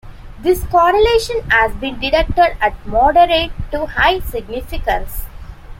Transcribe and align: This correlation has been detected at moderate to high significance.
This 0.41 0.63
correlation 0.63 1.41
has 1.51 1.73
been 1.75 1.99
detected 1.99 2.57
at 2.59 2.87
moderate 2.87 3.51
to 3.69 3.85
high 3.85 4.17
significance. 4.21 5.25